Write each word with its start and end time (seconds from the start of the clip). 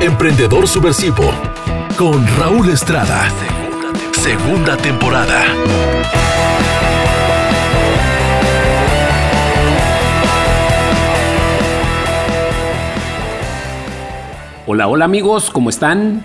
Emprendedor 0.00 0.68
Subversivo 0.68 1.24
con 1.96 2.26
Raúl 2.36 2.68
Estrada. 2.68 3.28
Segunda 4.12 4.76
temporada. 4.76 5.42
Hola, 14.66 14.86
hola 14.86 15.06
amigos, 15.06 15.48
¿cómo 15.50 15.70
están? 15.70 16.22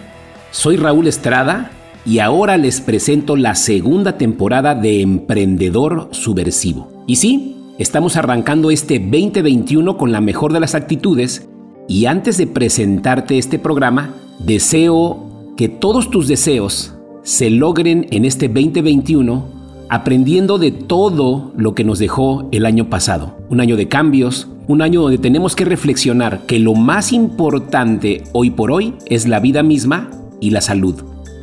Soy 0.52 0.76
Raúl 0.76 1.08
Estrada 1.08 1.72
y 2.06 2.20
ahora 2.20 2.58
les 2.58 2.82
presento 2.82 3.38
la 3.38 3.56
segunda 3.56 4.18
temporada 4.18 4.76
de 4.76 5.02
Emprendedor 5.02 6.10
Subversivo. 6.12 7.06
Y 7.08 7.16
sí, 7.16 7.56
estamos 7.80 8.18
arrancando 8.18 8.70
este 8.70 9.00
2021 9.00 9.96
con 9.96 10.12
la 10.12 10.20
mejor 10.20 10.52
de 10.52 10.60
las 10.60 10.76
actitudes 10.76 11.48
y 11.88 12.06
antes 12.06 12.38
de 12.38 12.48
presentarte 12.48 13.38
este 13.38 13.60
programa, 13.60 14.14
deseo 14.40 15.54
que 15.58 15.70
todos 15.70 16.10
tus 16.10 16.28
deseos 16.28 16.94
se 17.24 17.50
logren 17.50 18.08
en 18.12 18.26
este 18.26 18.48
2021 18.48 19.62
aprendiendo 19.92 20.58
de 20.58 20.72
todo 20.72 21.52
lo 21.58 21.76
que 21.76 21.84
nos 21.84 22.00
dejó 22.00 22.48
el 22.54 22.66
año 22.66 22.90
pasado. 22.90 23.38
Un 23.50 23.60
año 23.60 23.76
de 23.76 23.90
cambios, 23.90 24.48
un 24.70 24.82
año 24.82 25.02
donde 25.02 25.18
tenemos 25.18 25.54
que 25.54 25.66
reflexionar 25.66 26.46
que 26.46 26.60
lo 26.60 26.76
más 26.76 27.12
importante 27.12 28.24
hoy 28.32 28.52
por 28.52 28.72
hoy 28.72 28.94
es 29.08 29.28
la 29.28 29.42
vida 29.42 29.64
misma 29.64 30.10
y 30.40 30.52
la 30.52 30.62
salud. 30.62 30.96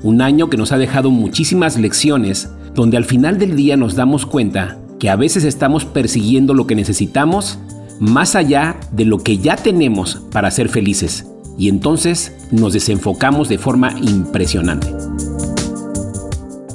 Un 0.03 0.23
año 0.23 0.49
que 0.49 0.57
nos 0.57 0.73
ha 0.73 0.79
dejado 0.79 1.11
muchísimas 1.11 1.79
lecciones 1.79 2.51
donde 2.75 2.97
al 2.97 3.05
final 3.05 3.39
del 3.39 3.55
día 3.55 3.77
nos 3.77 3.97
damos 3.97 4.25
cuenta 4.25 4.79
que 4.99 5.11
a 5.11 5.17
veces 5.17 5.45
estamos 5.45 5.85
persiguiendo 5.85 6.55
lo 6.55 6.67
que 6.67 6.75
necesitamos 6.75 7.59
más 8.01 8.35
allá 8.35 8.77
de 8.93 9.05
lo 9.05 9.19
que 9.19 9.39
ya 9.39 9.57
tenemos 9.57 10.23
para 10.33 10.51
ser 10.51 10.69
felices. 10.69 11.27
Y 11.59 11.69
entonces 11.69 12.33
nos 12.53 12.73
desenfocamos 12.73 13.49
de 13.49 13.59
forma 13.59 13.93
impresionante. 14.01 14.95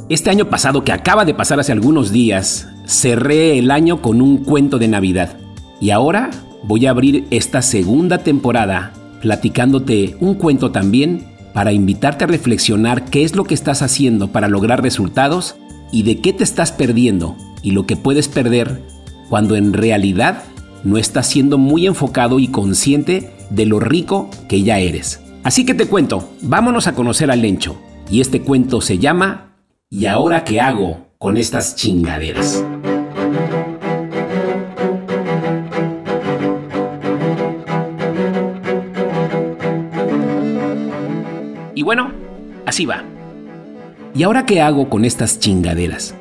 Este 0.10 0.30
año 0.30 0.50
pasado 0.50 0.84
que 0.84 0.92
acaba 0.92 1.26
de 1.26 1.34
pasar 1.34 1.60
hace 1.60 1.72
algunos 1.72 2.12
días, 2.12 2.68
cerré 2.86 3.58
el 3.58 3.72
año 3.72 4.02
con 4.02 4.22
un 4.22 4.44
cuento 4.44 4.78
de 4.78 4.90
Navidad. 4.90 5.38
Y 5.80 5.92
ahora 5.92 6.30
voy 6.64 6.86
a 6.86 6.92
abrir 6.92 7.26
esta 7.32 7.62
segunda 7.62 8.20
temporada 8.20 8.94
platicándote 9.22 10.18
un 10.20 10.36
cuento 10.36 10.72
también 10.72 11.26
para 11.54 11.72
invitarte 11.72 12.26
a 12.26 12.28
reflexionar 12.28 13.06
qué 13.06 13.24
es 13.24 13.36
lo 13.36 13.46
que 13.46 13.54
estás 13.54 13.82
haciendo 13.82 14.32
para 14.32 14.50
lograr 14.50 14.82
resultados 14.82 15.56
y 15.92 16.04
de 16.04 16.20
qué 16.20 16.34
te 16.34 16.44
estás 16.44 16.72
perdiendo 16.72 17.38
y 17.62 17.72
lo 17.72 17.86
que 17.86 17.96
puedes 17.96 18.28
perder 18.28 18.82
cuando 19.30 19.56
en 19.56 19.72
realidad 19.72 20.44
no 20.84 20.98
estás 20.98 21.28
siendo 21.28 21.58
muy 21.58 21.88
enfocado 21.88 22.40
y 22.40 22.48
consciente 22.48 23.32
de 23.50 23.66
lo 23.66 23.80
rico 23.80 24.30
que 24.50 24.64
ya 24.64 24.80
eres. 24.80 25.22
Así 25.44 25.66
que 25.66 25.74
te 25.74 25.88
cuento, 25.88 26.30
vámonos 26.42 26.88
a 26.88 26.94
conocer 26.94 27.32
al 27.32 27.42
Lencho. 27.42 27.78
Y 28.10 28.22
este 28.22 28.42
cuento 28.42 28.82
se 28.82 28.98
llama 28.98 29.56
¿Y 29.90 30.06
ahora 30.06 30.44
qué 30.44 30.60
hago 30.60 31.08
con 31.18 31.38
estas 31.38 31.76
chingaderas? 31.76 32.64
Y 41.76 41.84
bueno, 41.84 42.12
así 42.66 42.86
va. 42.86 43.04
¿Y 44.16 44.24
ahora 44.24 44.46
qué 44.46 44.62
hago 44.62 44.90
con 44.90 45.06
estas 45.06 45.40
chingaderas? 45.40 46.16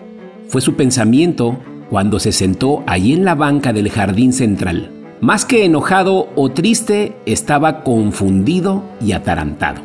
Fue 0.48 0.60
su 0.60 0.74
pensamiento 0.74 1.58
cuando 1.92 2.18
se 2.18 2.32
sentó 2.32 2.82
allí 2.86 3.12
en 3.12 3.26
la 3.26 3.34
banca 3.34 3.74
del 3.74 3.90
jardín 3.90 4.32
central. 4.32 4.90
Más 5.20 5.44
que 5.44 5.66
enojado 5.66 6.30
o 6.36 6.50
triste, 6.50 7.14
estaba 7.26 7.84
confundido 7.84 8.82
y 8.98 9.12
atarantado. 9.12 9.82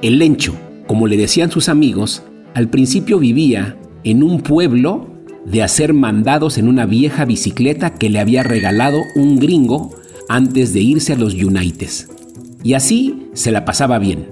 El 0.00 0.18
lencho, 0.20 0.54
como 0.86 1.06
le 1.06 1.18
decían 1.18 1.50
sus 1.50 1.68
amigos, 1.68 2.22
al 2.54 2.70
principio 2.70 3.18
vivía 3.18 3.76
en 4.04 4.22
un 4.22 4.40
pueblo 4.40 5.08
de 5.44 5.62
hacer 5.62 5.92
mandados 5.92 6.56
en 6.56 6.66
una 6.66 6.86
vieja 6.86 7.26
bicicleta 7.26 7.92
que 7.92 8.08
le 8.08 8.20
había 8.20 8.42
regalado 8.42 9.02
un 9.14 9.38
gringo 9.38 9.90
antes 10.30 10.72
de 10.72 10.80
irse 10.80 11.12
a 11.12 11.16
los 11.16 11.34
Unites. 11.34 12.08
Y 12.62 12.72
así 12.72 13.26
se 13.34 13.50
la 13.50 13.66
pasaba 13.66 13.98
bien. 13.98 14.28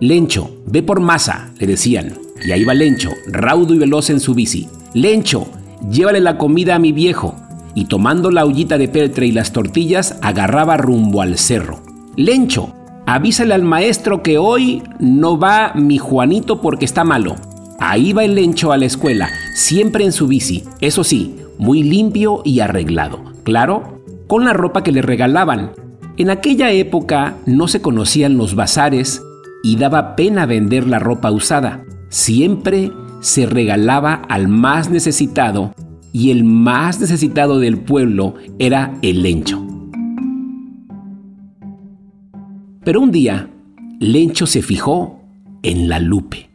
Lencho, 0.00 0.60
ve 0.66 0.82
por 0.82 0.98
masa, 0.98 1.52
le 1.60 1.68
decían. 1.68 2.14
Y 2.44 2.50
ahí 2.50 2.64
va 2.64 2.74
Lencho, 2.74 3.10
raudo 3.28 3.74
y 3.74 3.78
veloz 3.78 4.10
en 4.10 4.18
su 4.18 4.34
bici. 4.34 4.66
Lencho, 4.92 5.46
llévale 5.90 6.20
la 6.20 6.38
comida 6.38 6.74
a 6.76 6.78
mi 6.78 6.92
viejo. 6.92 7.34
Y 7.74 7.86
tomando 7.86 8.30
la 8.30 8.44
ollita 8.44 8.78
de 8.78 8.88
peltre 8.88 9.26
y 9.26 9.32
las 9.32 9.52
tortillas, 9.52 10.18
agarraba 10.22 10.76
rumbo 10.76 11.22
al 11.22 11.38
cerro. 11.38 11.80
Lencho, 12.16 12.72
avísale 13.06 13.54
al 13.54 13.62
maestro 13.62 14.22
que 14.22 14.38
hoy 14.38 14.82
no 15.00 15.38
va 15.38 15.72
mi 15.74 15.98
Juanito 15.98 16.60
porque 16.60 16.84
está 16.84 17.02
malo. 17.02 17.34
Ahí 17.80 18.12
va 18.12 18.24
el 18.24 18.36
Lencho 18.36 18.72
a 18.72 18.76
la 18.76 18.86
escuela, 18.86 19.28
siempre 19.54 20.04
en 20.04 20.12
su 20.12 20.28
bici, 20.28 20.64
eso 20.80 21.02
sí, 21.02 21.36
muy 21.58 21.82
limpio 21.82 22.40
y 22.44 22.60
arreglado. 22.60 23.20
Claro, 23.42 24.00
con 24.28 24.44
la 24.44 24.52
ropa 24.52 24.82
que 24.82 24.92
le 24.92 25.02
regalaban. 25.02 25.72
En 26.16 26.30
aquella 26.30 26.70
época 26.70 27.36
no 27.46 27.66
se 27.66 27.82
conocían 27.82 28.36
los 28.36 28.54
bazares 28.54 29.22
y 29.64 29.76
daba 29.76 30.14
pena 30.14 30.46
vender 30.46 30.86
la 30.86 31.00
ropa 31.00 31.32
usada. 31.32 31.84
Siempre 32.08 32.92
se 33.24 33.46
regalaba 33.46 34.16
al 34.28 34.48
más 34.48 34.90
necesitado 34.90 35.74
y 36.12 36.30
el 36.30 36.44
más 36.44 37.00
necesitado 37.00 37.58
del 37.58 37.78
pueblo 37.78 38.34
era 38.58 38.98
el 39.00 39.22
Lencho. 39.22 39.66
Pero 42.84 43.00
un 43.00 43.10
día, 43.10 43.48
Lencho 43.98 44.46
se 44.46 44.60
fijó 44.60 45.22
en 45.62 45.88
la 45.88 46.00
Lupe. 46.00 46.50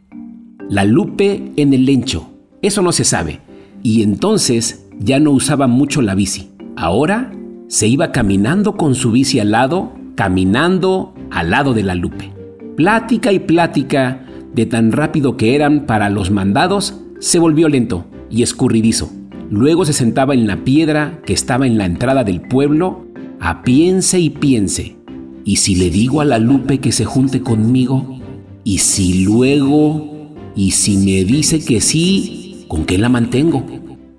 La 0.68 0.84
Lupe 0.84 1.50
en 1.56 1.74
el 1.74 1.86
Lencho. 1.86 2.30
Eso 2.62 2.82
no 2.82 2.92
se 2.92 3.02
sabe. 3.02 3.40
Y 3.82 4.04
entonces 4.04 4.86
ya 5.00 5.18
no 5.18 5.32
usaba 5.32 5.66
mucho 5.66 6.02
la 6.02 6.14
bici. 6.14 6.50
Ahora 6.76 7.32
se 7.66 7.88
iba 7.88 8.12
caminando 8.12 8.76
con 8.76 8.94
su 8.94 9.10
bici 9.10 9.40
al 9.40 9.50
lado, 9.50 9.92
caminando 10.14 11.14
al 11.32 11.50
lado 11.50 11.74
de 11.74 11.82
la 11.82 11.96
Lupe. 11.96 12.32
Plática 12.76 13.32
y 13.32 13.40
plática 13.40 14.24
de 14.54 14.66
tan 14.66 14.92
rápido 14.92 15.36
que 15.36 15.54
eran 15.54 15.86
para 15.86 16.10
los 16.10 16.30
mandados, 16.30 17.00
se 17.18 17.38
volvió 17.38 17.68
lento 17.68 18.06
y 18.30 18.42
escurridizo. 18.42 19.10
Luego 19.50 19.84
se 19.84 19.92
sentaba 19.92 20.34
en 20.34 20.46
la 20.46 20.64
piedra 20.64 21.20
que 21.24 21.32
estaba 21.32 21.66
en 21.66 21.76
la 21.76 21.86
entrada 21.86 22.24
del 22.24 22.40
pueblo, 22.40 23.06
a 23.40 23.62
piense 23.62 24.20
y 24.20 24.30
piense. 24.30 24.96
¿Y 25.44 25.56
si 25.56 25.74
le 25.74 25.90
digo 25.90 26.20
a 26.20 26.24
la 26.24 26.38
Lupe 26.38 26.78
que 26.78 26.92
se 26.92 27.04
junte 27.04 27.40
conmigo? 27.40 28.20
¿Y 28.62 28.78
si 28.78 29.24
luego? 29.24 30.34
¿Y 30.54 30.72
si 30.72 30.96
me 30.96 31.24
dice 31.24 31.64
que 31.64 31.80
sí? 31.80 32.64
¿Con 32.68 32.84
qué 32.84 32.98
la 32.98 33.08
mantengo? 33.08 33.64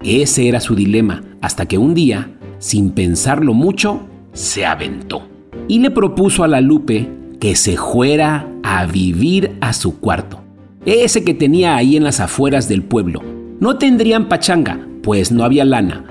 Ese 0.04 0.48
era 0.48 0.60
su 0.60 0.76
dilema, 0.76 1.24
hasta 1.42 1.68
que 1.68 1.78
un 1.78 1.94
día, 1.94 2.38
sin 2.58 2.92
pensarlo 2.92 3.54
mucho, 3.54 4.02
se 4.34 4.66
aventó. 4.66 5.22
Y 5.68 5.80
le 5.80 5.92
propuso 5.92 6.44
a 6.44 6.48
la 6.48 6.60
Lupe 6.60 7.08
que 7.42 7.56
se 7.56 7.76
fuera 7.76 8.48
a 8.62 8.86
vivir 8.86 9.58
a 9.62 9.74
su 9.74 10.00
cuarto, 10.00 10.42
ese 10.86 11.24
que 11.24 11.34
tenía 11.34 11.76
ahí 11.76 11.98
en 11.98 12.04
las 12.04 12.20
afueras 12.20 12.70
del 12.70 12.84
pueblo. 12.84 13.24
No 13.60 13.80
tendrían 13.80 14.30
pachanga, 14.30 14.80
pues 15.02 15.32
no 15.32 15.44
había 15.44 15.66
lana, 15.66 16.06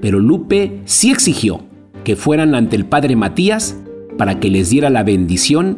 pero 0.00 0.20
Lupe 0.20 0.80
sí 0.84 1.10
exigió 1.10 1.64
que 2.04 2.14
fueran 2.14 2.54
ante 2.54 2.76
el 2.76 2.84
padre 2.84 3.16
Matías 3.16 3.76
para 4.16 4.38
que 4.38 4.48
les 4.48 4.70
diera 4.70 4.88
la 4.88 5.02
bendición 5.02 5.76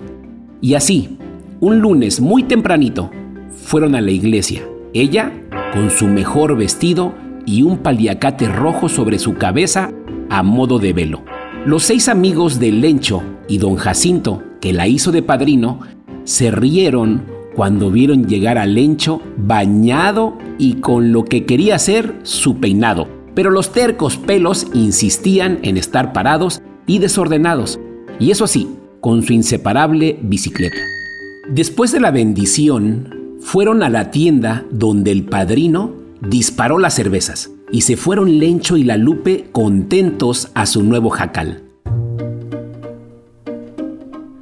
y 0.60 0.74
así, 0.74 1.16
un 1.58 1.78
lunes 1.78 2.20
muy 2.20 2.42
tempranito, 2.42 3.10
fueron 3.56 3.94
a 3.94 4.02
la 4.02 4.10
iglesia, 4.10 4.60
ella 4.92 5.32
con 5.72 5.90
su 5.90 6.06
mejor 6.06 6.54
vestido 6.54 7.14
y 7.46 7.62
un 7.62 7.78
paliacate 7.78 8.46
rojo 8.46 8.90
sobre 8.90 9.18
su 9.18 9.36
cabeza 9.36 9.90
a 10.28 10.42
modo 10.42 10.78
de 10.78 10.92
velo. 10.92 11.24
Los 11.64 11.84
seis 11.84 12.10
amigos 12.10 12.58
de 12.58 12.72
Lencho 12.72 13.22
y 13.48 13.56
don 13.56 13.76
Jacinto 13.76 14.42
que 14.60 14.72
la 14.72 14.86
hizo 14.88 15.12
de 15.12 15.22
padrino, 15.22 15.80
se 16.24 16.50
rieron 16.50 17.22
cuando 17.54 17.90
vieron 17.90 18.26
llegar 18.26 18.58
a 18.58 18.66
Lencho 18.66 19.20
bañado 19.36 20.38
y 20.58 20.74
con 20.74 21.12
lo 21.12 21.24
que 21.24 21.44
quería 21.44 21.78
ser 21.78 22.14
su 22.22 22.58
peinado. 22.58 23.08
Pero 23.34 23.50
los 23.50 23.72
tercos 23.72 24.16
pelos 24.16 24.66
insistían 24.74 25.58
en 25.62 25.76
estar 25.76 26.12
parados 26.12 26.60
y 26.86 26.98
desordenados, 26.98 27.78
y 28.18 28.30
eso 28.30 28.46
sí, 28.46 28.68
con 29.00 29.22
su 29.22 29.32
inseparable 29.32 30.18
bicicleta. 30.22 30.78
Después 31.48 31.92
de 31.92 32.00
la 32.00 32.10
bendición, 32.10 33.36
fueron 33.40 33.82
a 33.82 33.88
la 33.88 34.10
tienda 34.10 34.64
donde 34.70 35.12
el 35.12 35.24
padrino 35.24 35.94
disparó 36.20 36.78
las 36.78 36.94
cervezas 36.94 37.50
y 37.70 37.82
se 37.82 37.96
fueron 37.96 38.38
Lencho 38.38 38.76
y 38.76 38.84
la 38.84 38.96
Lupe 38.96 39.46
contentos 39.52 40.50
a 40.54 40.66
su 40.66 40.82
nuevo 40.82 41.10
jacal. 41.10 41.62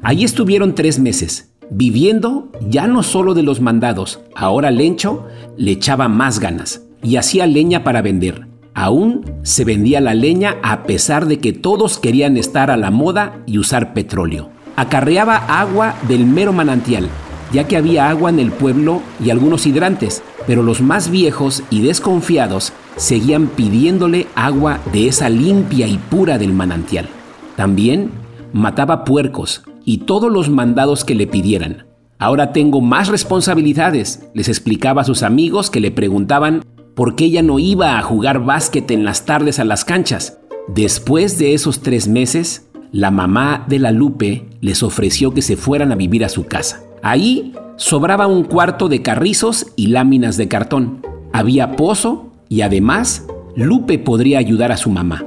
Allí 0.06 0.22
estuvieron 0.22 0.76
tres 0.76 1.00
meses, 1.00 1.50
viviendo 1.68 2.52
ya 2.60 2.86
no 2.86 3.02
solo 3.02 3.34
de 3.34 3.42
los 3.42 3.60
mandados, 3.60 4.20
ahora 4.36 4.70
Lencho 4.70 5.26
le 5.56 5.72
echaba 5.72 6.06
más 6.06 6.38
ganas 6.38 6.82
y 7.02 7.16
hacía 7.16 7.44
leña 7.48 7.82
para 7.82 8.02
vender. 8.02 8.46
Aún 8.72 9.24
se 9.42 9.64
vendía 9.64 10.00
la 10.00 10.14
leña 10.14 10.58
a 10.62 10.84
pesar 10.84 11.26
de 11.26 11.40
que 11.40 11.52
todos 11.52 11.98
querían 11.98 12.36
estar 12.36 12.70
a 12.70 12.76
la 12.76 12.92
moda 12.92 13.42
y 13.46 13.58
usar 13.58 13.94
petróleo. 13.94 14.48
Acarreaba 14.76 15.38
agua 15.38 15.96
del 16.06 16.24
mero 16.24 16.52
manantial, 16.52 17.08
ya 17.52 17.66
que 17.66 17.76
había 17.76 18.08
agua 18.08 18.30
en 18.30 18.38
el 18.38 18.52
pueblo 18.52 19.02
y 19.20 19.30
algunos 19.30 19.66
hidrantes, 19.66 20.22
pero 20.46 20.62
los 20.62 20.82
más 20.82 21.10
viejos 21.10 21.64
y 21.68 21.80
desconfiados 21.80 22.72
seguían 22.94 23.48
pidiéndole 23.48 24.28
agua 24.36 24.78
de 24.92 25.08
esa 25.08 25.28
limpia 25.28 25.88
y 25.88 25.98
pura 25.98 26.38
del 26.38 26.52
manantial. 26.52 27.08
También 27.56 28.12
mataba 28.52 29.04
puercos 29.04 29.64
y 29.86 29.98
todos 29.98 30.30
los 30.30 30.50
mandados 30.50 31.06
que 31.06 31.14
le 31.14 31.26
pidieran. 31.26 31.86
Ahora 32.18 32.52
tengo 32.52 32.82
más 32.82 33.08
responsabilidades, 33.08 34.28
les 34.34 34.48
explicaba 34.48 35.02
a 35.02 35.04
sus 35.04 35.22
amigos 35.22 35.70
que 35.70 35.80
le 35.80 35.90
preguntaban 35.90 36.64
por 36.94 37.14
qué 37.14 37.26
ella 37.26 37.42
no 37.42 37.58
iba 37.58 37.98
a 37.98 38.02
jugar 38.02 38.44
básquet 38.44 38.90
en 38.90 39.04
las 39.04 39.24
tardes 39.24 39.58
a 39.58 39.64
las 39.64 39.84
canchas. 39.84 40.38
Después 40.66 41.38
de 41.38 41.54
esos 41.54 41.80
tres 41.80 42.08
meses, 42.08 42.68
la 42.90 43.10
mamá 43.10 43.64
de 43.68 43.78
la 43.78 43.92
Lupe 43.92 44.48
les 44.60 44.82
ofreció 44.82 45.32
que 45.32 45.42
se 45.42 45.56
fueran 45.56 45.92
a 45.92 45.96
vivir 45.96 46.24
a 46.24 46.28
su 46.28 46.46
casa. 46.46 46.82
Ahí 47.02 47.54
sobraba 47.76 48.26
un 48.26 48.44
cuarto 48.44 48.88
de 48.88 49.02
carrizos 49.02 49.68
y 49.76 49.88
láminas 49.88 50.36
de 50.36 50.48
cartón. 50.48 51.02
Había 51.32 51.76
pozo 51.76 52.32
y 52.48 52.62
además 52.62 53.26
Lupe 53.54 53.98
podría 53.98 54.38
ayudar 54.38 54.72
a 54.72 54.78
su 54.78 54.90
mamá. 54.90 55.24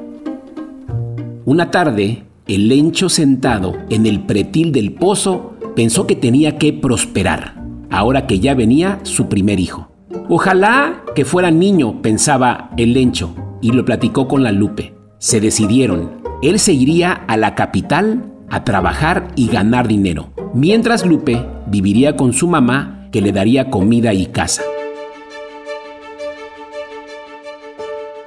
Una 1.45 1.71
tarde, 1.71 2.23
el 2.49 2.67
lencho 2.67 3.09
sentado 3.09 3.77
en 3.91 4.07
el 4.07 4.21
pretil 4.21 4.71
del 4.71 4.93
pozo 4.93 5.53
pensó 5.75 6.07
que 6.07 6.15
tenía 6.15 6.57
que 6.57 6.73
prosperar, 6.73 7.63
ahora 7.91 8.25
que 8.25 8.39
ya 8.39 8.55
venía 8.55 8.99
su 9.03 9.29
primer 9.29 9.59
hijo. 9.59 9.91
Ojalá 10.29 11.03
que 11.13 11.25
fuera 11.25 11.51
niño, 11.51 12.01
pensaba 12.01 12.71
el 12.75 12.93
lencho, 12.93 13.35
y 13.61 13.71
lo 13.71 13.85
platicó 13.85 14.27
con 14.27 14.41
la 14.41 14.51
Lupe. 14.51 14.95
Se 15.19 15.39
decidieron. 15.39 16.23
Él 16.41 16.57
se 16.57 16.73
iría 16.73 17.11
a 17.13 17.37
la 17.37 17.53
capital 17.53 18.33
a 18.49 18.63
trabajar 18.63 19.27
y 19.35 19.47
ganar 19.47 19.87
dinero, 19.87 20.29
mientras 20.55 21.05
Lupe 21.05 21.45
viviría 21.67 22.15
con 22.15 22.33
su 22.33 22.47
mamá 22.47 23.09
que 23.11 23.21
le 23.21 23.31
daría 23.31 23.69
comida 23.69 24.11
y 24.15 24.25
casa. 24.25 24.63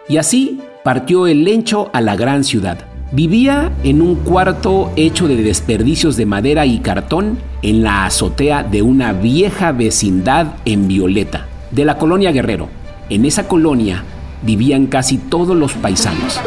Y 0.08 0.18
así 0.18 0.60
partió 0.84 1.26
el 1.26 1.42
lencho 1.42 1.90
a 1.92 2.00
la 2.00 2.14
gran 2.14 2.44
ciudad. 2.44 2.91
Vivía 3.14 3.70
en 3.84 4.00
un 4.00 4.14
cuarto 4.14 4.90
hecho 4.96 5.28
de 5.28 5.36
desperdicios 5.36 6.16
de 6.16 6.24
madera 6.24 6.64
y 6.64 6.78
cartón 6.78 7.38
en 7.60 7.82
la 7.82 8.06
azotea 8.06 8.62
de 8.62 8.80
una 8.80 9.12
vieja 9.12 9.70
vecindad 9.72 10.54
en 10.64 10.88
Violeta, 10.88 11.46
de 11.72 11.84
la 11.84 11.98
colonia 11.98 12.32
Guerrero. 12.32 12.70
En 13.10 13.26
esa 13.26 13.46
colonia 13.46 14.02
vivían 14.40 14.86
casi 14.86 15.18
todos 15.18 15.54
los 15.54 15.74
paisanos. 15.74 16.40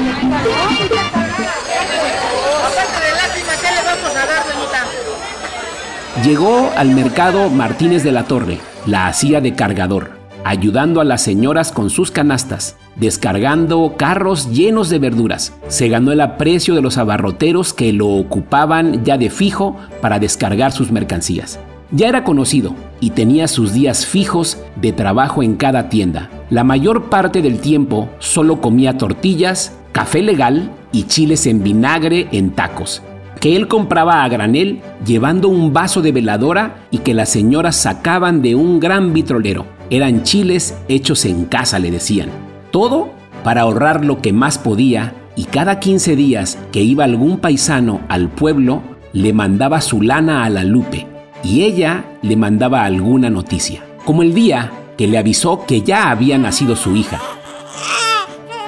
Llegó 6.23 6.71
al 6.75 6.95
mercado 6.95 7.51
Martínez 7.51 8.03
de 8.03 8.11
la 8.11 8.23
Torre, 8.23 8.57
la 8.87 9.05
hacía 9.05 9.39
de 9.39 9.53
cargador, 9.53 10.13
ayudando 10.43 10.99
a 10.99 11.05
las 11.05 11.21
señoras 11.21 11.71
con 11.71 11.91
sus 11.91 12.09
canastas, 12.09 12.75
descargando 12.95 13.95
carros 13.97 14.51
llenos 14.51 14.89
de 14.89 14.99
verduras. 14.99 15.53
Se 15.67 15.89
ganó 15.89 16.11
el 16.11 16.21
aprecio 16.21 16.75
de 16.75 16.81
los 16.81 16.97
abarroteros 16.97 17.73
que 17.73 17.93
lo 17.93 18.07
ocupaban 18.07 19.03
ya 19.03 19.17
de 19.17 19.29
fijo 19.29 19.77
para 20.01 20.19
descargar 20.19 20.71
sus 20.71 20.91
mercancías. 20.91 21.59
Ya 21.91 22.07
era 22.07 22.23
conocido 22.23 22.75
y 22.99 23.11
tenía 23.11 23.47
sus 23.47 23.73
días 23.73 24.05
fijos 24.05 24.57
de 24.75 24.91
trabajo 24.91 25.43
en 25.43 25.55
cada 25.55 25.89
tienda. 25.89 26.29
La 26.49 26.63
mayor 26.63 27.09
parte 27.09 27.41
del 27.41 27.59
tiempo 27.59 28.09
solo 28.19 28.59
comía 28.61 28.97
tortillas, 28.97 29.73
café 29.91 30.21
legal 30.21 30.71
y 30.91 31.03
chiles 31.03 31.45
en 31.45 31.63
vinagre 31.63 32.27
en 32.31 32.51
tacos 32.51 33.01
que 33.39 33.55
él 33.55 33.67
compraba 33.67 34.23
a 34.23 34.29
granel 34.29 34.81
llevando 35.05 35.49
un 35.49 35.71
vaso 35.71 36.01
de 36.01 36.11
veladora 36.11 36.87
y 36.89 36.99
que 36.99 37.13
las 37.13 37.29
señoras 37.29 37.75
sacaban 37.75 38.41
de 38.41 38.55
un 38.55 38.79
gran 38.79 39.13
vitrolero. 39.13 39.67
Eran 39.91 40.23
chiles 40.23 40.75
hechos 40.87 41.25
en 41.25 41.45
casa, 41.45 41.77
le 41.77 41.91
decían. 41.91 42.44
Todo 42.75 43.07
para 43.45 43.61
ahorrar 43.61 44.03
lo 44.03 44.21
que 44.21 44.33
más 44.33 44.57
podía 44.57 45.13
y 45.37 45.45
cada 45.45 45.79
15 45.79 46.17
días 46.17 46.57
que 46.73 46.81
iba 46.81 47.05
algún 47.05 47.37
paisano 47.37 48.01
al 48.09 48.27
pueblo, 48.27 48.81
le 49.13 49.31
mandaba 49.31 49.79
su 49.79 50.01
lana 50.01 50.43
a 50.43 50.49
la 50.49 50.65
Lupe 50.65 51.07
y 51.41 51.61
ella 51.61 52.03
le 52.21 52.35
mandaba 52.35 52.83
alguna 52.83 53.29
noticia, 53.29 53.81
como 54.03 54.23
el 54.23 54.33
día 54.33 54.73
que 54.97 55.07
le 55.07 55.17
avisó 55.17 55.65
que 55.65 55.83
ya 55.83 56.11
había 56.11 56.37
nacido 56.37 56.75
su 56.75 56.97
hija, 56.97 57.21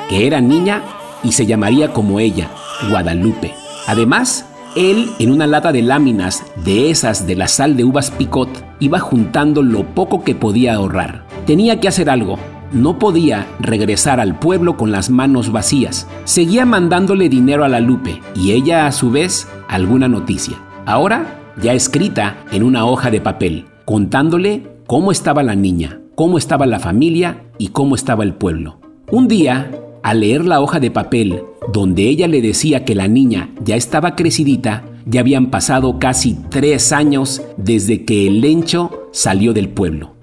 que 0.07 0.25
era 0.25 0.39
niña 0.39 0.83
y 1.21 1.33
se 1.33 1.45
llamaría 1.45 1.91
como 1.91 2.21
ella, 2.21 2.47
Guadalupe. 2.89 3.53
Además, 3.87 4.45
él, 4.77 5.09
en 5.19 5.31
una 5.31 5.47
lata 5.47 5.73
de 5.73 5.81
láminas 5.81 6.45
de 6.63 6.91
esas 6.91 7.27
de 7.27 7.35
la 7.35 7.49
sal 7.49 7.75
de 7.75 7.83
uvas 7.83 8.11
picot, 8.11 8.47
iba 8.79 8.99
juntando 8.99 9.61
lo 9.63 9.83
poco 9.83 10.23
que 10.23 10.33
podía 10.33 10.75
ahorrar. 10.75 11.25
Tenía 11.45 11.81
que 11.81 11.89
hacer 11.89 12.09
algo. 12.09 12.39
No 12.71 12.99
podía 12.99 13.47
regresar 13.59 14.19
al 14.19 14.39
pueblo 14.39 14.75
con 14.75 14.91
las 14.91 15.09
manos 15.09 15.51
vacías. 15.51 16.05
Seguía 16.25 16.65
mandándole 16.65 17.29
dinero 17.29 17.63
a 17.63 17.69
la 17.69 17.79
Lupe 17.79 18.19
y 18.35 18.51
ella 18.51 18.87
a 18.87 18.91
su 18.91 19.09
vez 19.09 19.47
alguna 19.69 20.09
noticia. 20.09 20.57
Ahora 20.85 21.39
ya 21.61 21.73
escrita 21.73 22.37
en 22.51 22.63
una 22.63 22.85
hoja 22.85 23.09
de 23.09 23.21
papel, 23.21 23.65
contándole 23.85 24.67
cómo 24.85 25.11
estaba 25.11 25.43
la 25.43 25.55
niña, 25.55 26.01
cómo 26.15 26.37
estaba 26.37 26.65
la 26.65 26.79
familia 26.79 27.43
y 27.57 27.69
cómo 27.69 27.95
estaba 27.95 28.25
el 28.25 28.33
pueblo. 28.33 28.81
Un 29.11 29.29
día 29.29 29.71
al 30.03 30.19
leer 30.19 30.43
la 30.43 30.59
hoja 30.59 30.81
de 30.81 30.91
papel 30.91 31.43
donde 31.71 32.03
ella 32.03 32.27
le 32.27 32.41
decía 32.41 32.83
que 32.83 32.95
la 32.95 33.07
niña 33.07 33.49
ya 33.63 33.77
estaba 33.77 34.15
crecidita, 34.15 34.83
ya 35.05 35.21
habían 35.21 35.47
pasado 35.47 35.99
casi 35.99 36.37
tres 36.49 36.91
años 36.91 37.41
desde 37.55 38.03
que 38.03 38.27
el 38.27 38.41
lencho 38.41 39.07
salió 39.13 39.53
del 39.53 39.69
pueblo. 39.69 40.15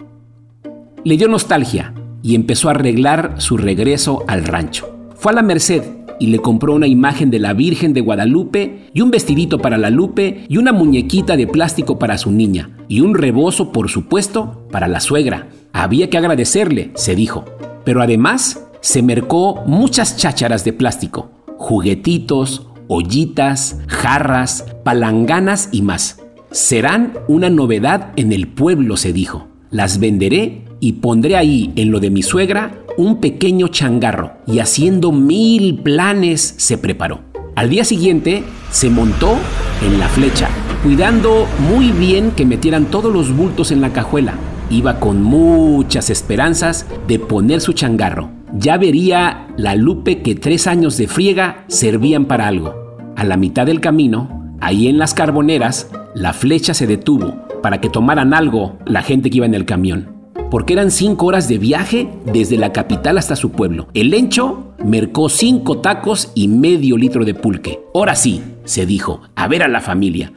Le 1.04 1.16
dio 1.16 1.28
nostalgia 1.28 1.94
y 2.24 2.34
empezó 2.34 2.68
a 2.68 2.72
arreglar 2.72 3.34
su 3.36 3.58
regreso 3.58 4.24
al 4.26 4.44
rancho. 4.44 4.88
Fue 5.14 5.30
a 5.30 5.34
la 5.34 5.42
Merced 5.42 5.82
y 6.18 6.28
le 6.28 6.38
compró 6.38 6.74
una 6.74 6.86
imagen 6.86 7.30
de 7.30 7.38
la 7.38 7.52
Virgen 7.52 7.92
de 7.92 8.00
Guadalupe 8.00 8.88
y 8.94 9.02
un 9.02 9.10
vestidito 9.10 9.58
para 9.58 9.76
la 9.76 9.90
Lupe 9.90 10.46
y 10.48 10.56
una 10.56 10.72
muñequita 10.72 11.36
de 11.36 11.46
plástico 11.46 11.98
para 11.98 12.16
su 12.16 12.32
niña 12.32 12.70
y 12.88 13.00
un 13.00 13.14
rebozo, 13.14 13.72
por 13.72 13.90
supuesto, 13.90 14.66
para 14.70 14.88
la 14.88 15.00
suegra. 15.00 15.48
Había 15.74 16.08
que 16.08 16.16
agradecerle, 16.16 16.92
se 16.94 17.14
dijo. 17.14 17.44
Pero 17.84 18.00
además 18.00 18.66
se 18.80 19.02
mercó 19.02 19.62
muchas 19.66 20.16
chácharas 20.16 20.64
de 20.64 20.72
plástico, 20.72 21.30
juguetitos, 21.58 22.68
ollitas, 22.88 23.80
jarras, 23.86 24.64
palanganas 24.82 25.68
y 25.72 25.82
más. 25.82 26.22
Serán 26.50 27.12
una 27.28 27.50
novedad 27.50 28.12
en 28.16 28.32
el 28.32 28.48
pueblo, 28.48 28.96
se 28.96 29.12
dijo. 29.12 29.48
Las 29.70 29.98
venderé 29.98 30.63
y 30.84 30.92
pondré 30.92 31.36
ahí, 31.36 31.72
en 31.76 31.90
lo 31.90 31.98
de 31.98 32.10
mi 32.10 32.22
suegra, 32.22 32.84
un 32.98 33.20
pequeño 33.20 33.68
changarro. 33.68 34.32
Y 34.46 34.58
haciendo 34.58 35.12
mil 35.12 35.78
planes, 35.78 36.54
se 36.58 36.76
preparó. 36.76 37.20
Al 37.56 37.70
día 37.70 37.84
siguiente, 37.84 38.44
se 38.70 38.90
montó 38.90 39.36
en 39.82 39.98
la 39.98 40.08
flecha, 40.08 40.48
cuidando 40.82 41.46
muy 41.70 41.90
bien 41.90 42.32
que 42.32 42.44
metieran 42.44 42.86
todos 42.86 43.12
los 43.12 43.34
bultos 43.34 43.70
en 43.70 43.80
la 43.80 43.92
cajuela. 43.92 44.34
Iba 44.68 45.00
con 45.00 45.22
muchas 45.22 46.10
esperanzas 46.10 46.86
de 47.08 47.18
poner 47.18 47.60
su 47.60 47.72
changarro 47.72 48.30
ya 48.56 48.76
vería 48.76 49.48
la 49.56 49.74
Lupe 49.74 50.22
que 50.22 50.36
tres 50.36 50.66
años 50.66 50.96
de 50.96 51.08
friega 51.08 51.64
servían 51.66 52.26
para 52.26 52.46
algo. 52.46 52.74
A 53.16 53.24
la 53.24 53.36
mitad 53.36 53.66
del 53.66 53.80
camino, 53.80 54.54
ahí 54.60 54.86
en 54.86 54.98
las 54.98 55.12
carboneras, 55.12 55.90
la 56.14 56.32
flecha 56.32 56.72
se 56.72 56.86
detuvo 56.86 57.34
para 57.62 57.80
que 57.80 57.88
tomaran 57.88 58.32
algo 58.32 58.78
la 58.86 59.02
gente 59.02 59.28
que 59.30 59.38
iba 59.38 59.46
en 59.46 59.54
el 59.54 59.64
camión. 59.64 60.13
Porque 60.50 60.72
eran 60.72 60.90
cinco 60.90 61.26
horas 61.26 61.48
de 61.48 61.58
viaje 61.58 62.08
desde 62.26 62.56
la 62.56 62.72
capital 62.72 63.18
hasta 63.18 63.36
su 63.36 63.50
pueblo. 63.50 63.88
El 63.94 64.10
lencho 64.10 64.74
mercó 64.84 65.28
cinco 65.28 65.78
tacos 65.78 66.30
y 66.34 66.48
medio 66.48 66.96
litro 66.96 67.24
de 67.24 67.34
pulque. 67.34 67.80
Ahora 67.94 68.14
sí, 68.14 68.42
se 68.64 68.86
dijo, 68.86 69.22
a 69.34 69.48
ver 69.48 69.62
a 69.62 69.68
la 69.68 69.80
familia. 69.80 70.32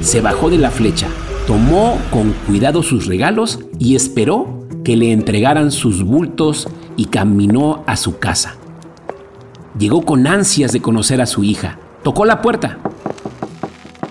Se 0.00 0.20
bajó 0.20 0.50
de 0.50 0.58
la 0.58 0.70
flecha, 0.70 1.06
tomó 1.46 1.98
con 2.10 2.32
cuidado 2.46 2.82
sus 2.82 3.06
regalos 3.06 3.60
y 3.78 3.94
esperó 3.94 4.66
que 4.84 4.96
le 4.96 5.12
entregaran 5.12 5.70
sus 5.70 6.02
bultos 6.02 6.68
y 6.96 7.06
caminó 7.06 7.84
a 7.86 7.96
su 7.96 8.18
casa. 8.18 8.56
Llegó 9.78 10.02
con 10.02 10.26
ansias 10.26 10.72
de 10.72 10.82
conocer 10.82 11.20
a 11.20 11.26
su 11.26 11.44
hija. 11.44 11.78
Tocó 12.02 12.24
la 12.24 12.42
puerta, 12.42 12.78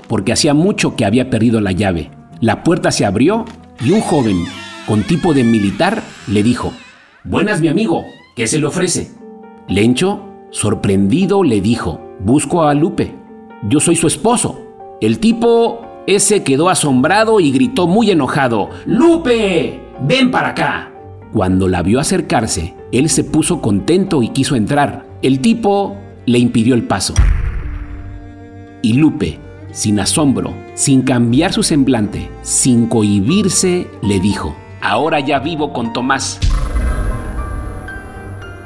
porque 0.07 0.31
hacía 0.31 0.53
mucho 0.53 0.95
que 0.95 1.05
había 1.05 1.29
perdido 1.29 1.61
la 1.61 1.71
llave. 1.71 2.09
La 2.39 2.63
puerta 2.63 2.91
se 2.91 3.05
abrió 3.05 3.45
y 3.83 3.91
un 3.91 4.01
joven, 4.01 4.45
con 4.87 5.03
tipo 5.03 5.33
de 5.33 5.43
militar, 5.43 6.03
le 6.27 6.43
dijo, 6.43 6.73
Buenas 7.23 7.61
mi 7.61 7.67
amigo, 7.67 8.05
¿qué 8.35 8.47
se 8.47 8.59
le 8.59 8.67
ofrece? 8.67 9.11
Lencho, 9.67 10.21
sorprendido, 10.51 11.43
le 11.43 11.61
dijo, 11.61 11.99
Busco 12.19 12.63
a 12.63 12.73
Lupe. 12.73 13.15
Yo 13.67 13.79
soy 13.79 13.95
su 13.95 14.07
esposo. 14.07 14.59
El 15.01 15.19
tipo 15.19 15.81
ese 16.07 16.43
quedó 16.43 16.69
asombrado 16.69 17.39
y 17.39 17.51
gritó 17.51 17.87
muy 17.87 18.11
enojado, 18.11 18.69
Lupe, 18.85 19.79
ven 20.01 20.31
para 20.31 20.49
acá. 20.49 20.91
Cuando 21.31 21.67
la 21.67 21.81
vio 21.81 21.99
acercarse, 21.99 22.75
él 22.91 23.09
se 23.09 23.23
puso 23.23 23.61
contento 23.61 24.21
y 24.21 24.29
quiso 24.29 24.55
entrar. 24.55 25.05
El 25.21 25.39
tipo 25.39 25.95
le 26.25 26.39
impidió 26.39 26.75
el 26.75 26.83
paso. 26.83 27.13
Y 28.81 28.93
Lupe, 28.93 29.39
sin 29.71 29.99
asombro, 29.99 30.53
sin 30.73 31.01
cambiar 31.01 31.53
su 31.53 31.63
semblante, 31.63 32.29
sin 32.41 32.87
cohibirse, 32.87 33.87
le 34.01 34.19
dijo, 34.19 34.55
Ahora 34.81 35.19
ya 35.19 35.39
vivo 35.39 35.73
con 35.73 35.93
Tomás. 35.93 36.39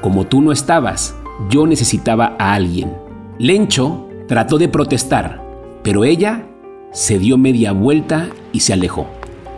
Como 0.01 0.25
tú 0.25 0.41
no 0.41 0.51
estabas, 0.51 1.15
yo 1.49 1.67
necesitaba 1.67 2.35
a 2.39 2.53
alguien. 2.53 2.93
Lencho 3.37 4.07
trató 4.27 4.57
de 4.57 4.69
protestar, 4.69 5.43
pero 5.83 6.05
ella 6.05 6.47
se 6.93 7.19
dio 7.19 7.37
media 7.37 7.73
vuelta 7.73 8.29
y 8.53 8.61
se 8.61 8.73
alejó. 8.73 9.07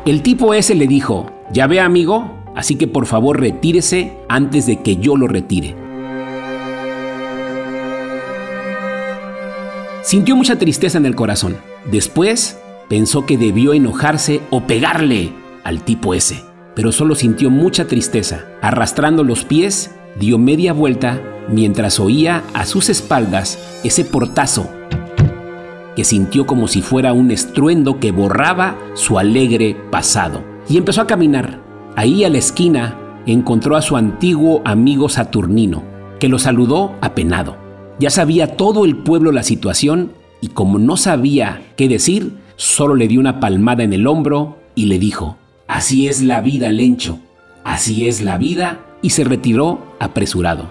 El 0.06 0.24
tipo 0.24 0.54
ese 0.54 0.74
le 0.74 0.88
dijo, 0.88 1.27
ya 1.51 1.68
ve 1.68 1.80
amigo, 1.80 2.32
así 2.56 2.75
que 2.75 2.88
por 2.88 3.06
favor 3.06 3.39
retírese 3.39 4.13
antes 4.27 4.66
de 4.66 4.82
que 4.82 4.98
yo 4.98 5.16
lo 5.16 5.27
retire. 5.27 5.75
Sintió 10.08 10.38
mucha 10.38 10.58
tristeza 10.58 10.98
en 10.98 11.06
el 11.06 11.16
corazón. 11.16 11.58
Después 11.92 12.58
pensó 12.88 13.26
que 13.26 13.38
debió 13.38 13.74
enojarse 13.74 14.40
o 14.52 14.62
pegarle 14.62 15.34
al 15.66 15.84
tipo 15.84 16.14
ese, 16.14 16.46
pero 16.78 16.94
solo 16.94 17.14
sintió 17.14 17.50
mucha 17.50 17.90
tristeza. 17.90 18.46
Arrastrando 18.62 19.26
los 19.26 19.44
pies, 19.44 19.92
dio 20.18 20.38
media 20.38 20.72
vuelta 20.72 21.22
mientras 21.50 22.00
oía 22.00 22.42
a 22.54 22.66
sus 22.66 22.88
espaldas 22.88 23.60
ese 23.84 24.06
portazo 24.06 24.70
que 25.98 26.06
sintió 26.06 26.46
como 26.46 26.70
si 26.70 26.82
fuera 26.82 27.12
un 27.12 27.30
estruendo 27.30 28.00
que 28.00 28.14
borraba 28.14 28.78
su 28.94 29.20
alegre 29.20 29.76
pasado. 29.92 30.42
Y 30.70 30.78
empezó 30.78 31.02
a 31.02 31.08
caminar. 31.08 31.60
Ahí 31.98 32.24
a 32.24 32.30
la 32.30 32.38
esquina 32.38 32.98
encontró 33.26 33.76
a 33.76 33.82
su 33.82 33.98
antiguo 33.98 34.62
amigo 34.64 35.10
Saturnino, 35.10 35.84
que 36.22 36.30
lo 36.30 36.40
saludó 36.40 36.96
apenado. 37.02 37.67
Ya 38.00 38.10
sabía 38.10 38.56
todo 38.56 38.86
el 38.86 38.96
pueblo 38.96 39.32
la 39.32 39.44
situación 39.44 40.12
y 40.39 40.50
como 40.50 40.77
no 40.77 40.98
sabía 40.98 41.62
qué 41.75 41.88
decir, 41.88 42.34
solo 42.56 42.96
le 42.96 43.08
dio 43.08 43.20
una 43.20 43.39
palmada 43.39 43.84
en 43.84 43.94
el 43.94 44.06
hombro 44.06 44.58
y 44.75 44.86
le 44.86 45.00
dijo, 45.00 45.38
Así 45.68 46.08
es 46.08 46.22
la 46.22 46.42
vida, 46.42 46.72
Lencho, 46.72 47.20
así 47.63 48.08
es 48.08 48.22
la 48.22 48.38
vida, 48.38 48.80
y 49.01 49.10
se 49.10 49.24
retiró 49.24 49.80
apresurado. 50.00 50.70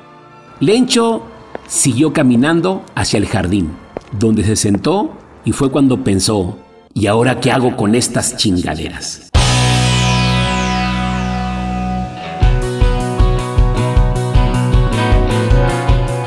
Lencho 0.61 1.23
siguió 1.67 2.13
caminando 2.13 2.83
hacia 2.95 3.19
el 3.19 3.27
jardín, 3.27 3.71
donde 4.19 4.45
se 4.45 4.57
sentó 4.57 5.13
y 5.45 5.53
fue 5.53 5.71
cuando 5.71 6.03
pensó, 6.03 6.59
¿y 6.95 7.07
ahora 7.07 7.41
qué 7.41 7.51
hago 7.51 7.77
con 7.77 7.95
estas 7.95 8.37
chingaderas? 8.37 9.26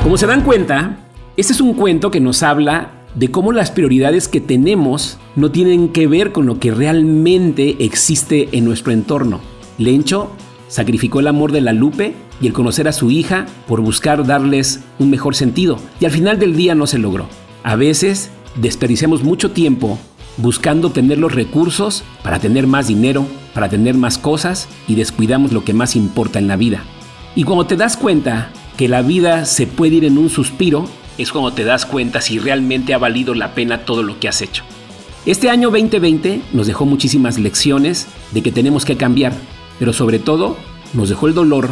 Como 0.02 0.16
se 0.16 0.26
dan 0.26 0.42
cuenta, 0.42 0.96
este 1.36 1.52
es 1.52 1.60
un 1.60 1.74
cuento 1.74 2.10
que 2.10 2.20
nos 2.20 2.42
habla 2.42 2.90
de 3.14 3.30
cómo 3.30 3.52
las 3.52 3.70
prioridades 3.70 4.28
que 4.28 4.40
tenemos 4.40 5.18
no 5.36 5.50
tienen 5.50 5.90
que 5.90 6.06
ver 6.06 6.32
con 6.32 6.46
lo 6.46 6.58
que 6.58 6.70
realmente 6.70 7.76
existe 7.84 8.48
en 8.52 8.64
nuestro 8.64 8.92
entorno. 8.92 9.40
Lencho 9.76 10.30
sacrificó 10.68 11.20
el 11.20 11.26
amor 11.26 11.52
de 11.52 11.60
la 11.60 11.74
Lupe 11.74 12.14
y 12.40 12.46
el 12.46 12.54
conocer 12.54 12.88
a 12.88 12.92
su 12.92 13.10
hija 13.10 13.44
por 13.68 13.82
buscar 13.82 14.26
darles 14.26 14.80
un 14.98 15.10
mejor 15.10 15.34
sentido, 15.34 15.78
y 16.00 16.06
al 16.06 16.12
final 16.12 16.38
del 16.38 16.56
día 16.56 16.74
no 16.74 16.86
se 16.86 16.98
logró. 16.98 17.26
A 17.62 17.76
veces 17.76 18.30
desperdiciamos 18.56 19.22
mucho 19.22 19.50
tiempo 19.50 19.98
buscando 20.38 20.90
tener 20.90 21.18
los 21.18 21.34
recursos 21.34 22.04
para 22.22 22.38
tener 22.38 22.66
más 22.66 22.86
dinero, 22.86 23.26
para 23.52 23.68
tener 23.68 23.96
más 23.96 24.16
cosas 24.16 24.66
y 24.88 24.94
descuidamos 24.94 25.52
lo 25.52 25.62
que 25.62 25.74
más 25.74 25.94
importa 25.94 26.38
en 26.38 26.48
la 26.48 26.56
vida. 26.56 26.84
Y 27.36 27.44
cuando 27.44 27.66
te 27.66 27.76
das 27.76 27.96
cuenta 27.96 28.50
que 28.76 28.88
la 28.88 29.02
vida 29.02 29.44
se 29.44 29.66
puede 29.66 29.96
ir 29.96 30.04
en 30.04 30.18
un 30.18 30.30
suspiro, 30.30 30.86
es 31.18 31.32
cuando 31.32 31.52
te 31.52 31.64
das 31.64 31.86
cuenta 31.86 32.20
si 32.20 32.38
realmente 32.38 32.94
ha 32.94 32.98
valido 32.98 33.34
la 33.34 33.54
pena 33.54 33.84
todo 33.84 34.02
lo 34.02 34.18
que 34.18 34.28
has 34.28 34.42
hecho. 34.42 34.64
Este 35.26 35.50
año 35.50 35.70
2020 35.70 36.40
nos 36.52 36.66
dejó 36.66 36.86
muchísimas 36.86 37.38
lecciones 37.38 38.06
de 38.32 38.42
que 38.42 38.52
tenemos 38.52 38.84
que 38.84 38.96
cambiar, 38.96 39.34
pero 39.78 39.92
sobre 39.92 40.18
todo 40.18 40.56
nos 40.94 41.10
dejó 41.10 41.28
el 41.28 41.34
dolor 41.34 41.68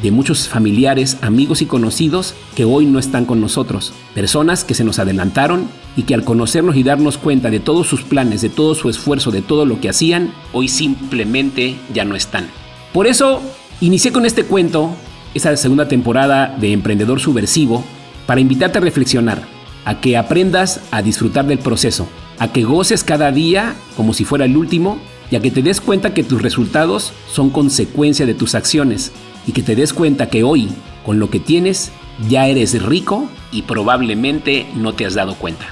de 0.00 0.10
muchos 0.10 0.48
familiares, 0.48 1.18
amigos 1.20 1.62
y 1.62 1.66
conocidos 1.66 2.34
que 2.54 2.64
hoy 2.64 2.86
no 2.86 2.98
están 2.98 3.24
con 3.24 3.40
nosotros. 3.40 3.92
Personas 4.14 4.64
que 4.64 4.74
se 4.74 4.84
nos 4.84 4.98
adelantaron 4.98 5.68
y 5.96 6.02
que 6.02 6.14
al 6.14 6.24
conocernos 6.24 6.76
y 6.76 6.82
darnos 6.82 7.18
cuenta 7.18 7.50
de 7.50 7.60
todos 7.60 7.86
sus 7.86 8.02
planes, 8.02 8.42
de 8.42 8.48
todo 8.48 8.74
su 8.74 8.88
esfuerzo, 8.88 9.30
de 9.30 9.42
todo 9.42 9.64
lo 9.64 9.80
que 9.80 9.88
hacían, 9.88 10.32
hoy 10.52 10.68
simplemente 10.68 11.76
ya 11.92 12.04
no 12.04 12.16
están. 12.16 12.48
Por 12.92 13.06
eso 13.06 13.40
inicié 13.80 14.12
con 14.12 14.26
este 14.26 14.44
cuento, 14.44 14.90
esta 15.34 15.56
segunda 15.56 15.88
temporada 15.88 16.54
de 16.60 16.72
Emprendedor 16.72 17.20
Subversivo, 17.20 17.84
para 18.26 18.40
invitarte 18.40 18.78
a 18.78 18.82
reflexionar, 18.82 19.42
a 19.84 20.00
que 20.00 20.16
aprendas 20.16 20.80
a 20.90 21.02
disfrutar 21.02 21.46
del 21.46 21.58
proceso, 21.58 22.08
a 22.38 22.52
que 22.52 22.62
goces 22.62 23.04
cada 23.04 23.32
día 23.32 23.74
como 23.96 24.14
si 24.14 24.24
fuera 24.24 24.44
el 24.44 24.56
último 24.56 24.98
y 25.30 25.36
a 25.36 25.40
que 25.40 25.50
te 25.50 25.62
des 25.62 25.80
cuenta 25.80 26.14
que 26.14 26.22
tus 26.22 26.42
resultados 26.42 27.12
son 27.30 27.50
consecuencia 27.50 28.26
de 28.26 28.34
tus 28.34 28.54
acciones 28.54 29.12
y 29.46 29.52
que 29.52 29.62
te 29.62 29.74
des 29.74 29.92
cuenta 29.92 30.28
que 30.28 30.44
hoy, 30.44 30.68
con 31.04 31.18
lo 31.18 31.30
que 31.30 31.40
tienes, 31.40 31.90
ya 32.28 32.46
eres 32.46 32.80
rico 32.82 33.28
y 33.50 33.62
probablemente 33.62 34.66
no 34.76 34.92
te 34.92 35.06
has 35.06 35.14
dado 35.14 35.34
cuenta. 35.34 35.66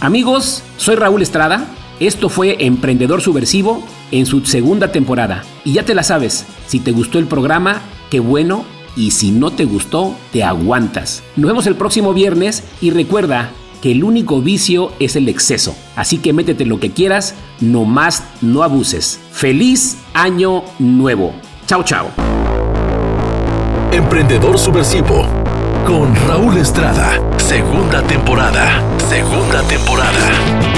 Amigos, 0.00 0.62
soy 0.76 0.96
Raúl 0.96 1.22
Estrada. 1.22 1.66
Esto 1.98 2.28
fue 2.28 2.64
Emprendedor 2.64 3.20
Subversivo 3.20 3.82
en 4.10 4.26
su 4.26 4.44
segunda 4.44 4.92
temporada. 4.92 5.44
Y 5.64 5.74
ya 5.74 5.82
te 5.82 5.94
la 5.94 6.02
sabes, 6.02 6.46
si 6.66 6.80
te 6.80 6.92
gustó 6.92 7.18
el 7.18 7.26
programa, 7.26 7.82
qué 8.10 8.20
bueno. 8.20 8.64
Y 8.96 9.12
si 9.12 9.30
no 9.30 9.50
te 9.50 9.64
gustó, 9.64 10.16
te 10.32 10.42
aguantas. 10.42 11.22
Nos 11.36 11.48
vemos 11.48 11.66
el 11.66 11.76
próximo 11.76 12.12
viernes 12.12 12.64
y 12.80 12.90
recuerda 12.90 13.52
que 13.80 13.92
el 13.92 14.02
único 14.02 14.40
vicio 14.40 14.92
es 14.98 15.16
el 15.16 15.28
exceso. 15.28 15.76
Así 15.96 16.18
que 16.18 16.32
métete 16.32 16.66
lo 16.66 16.80
que 16.80 16.90
quieras, 16.90 17.34
no 17.60 17.84
más 17.84 18.24
no 18.40 18.62
abuses. 18.62 19.20
Feliz 19.30 19.98
año 20.14 20.64
nuevo. 20.78 21.32
Chao, 21.66 21.84
chao. 21.84 22.10
Emprendedor 23.92 24.58
Subversivo 24.58 25.26
con 25.86 26.14
Raúl 26.26 26.58
Estrada. 26.58 27.20
Segunda 27.38 28.02
temporada. 28.02 28.82
Segunda 29.08 29.62
temporada. 29.62 30.77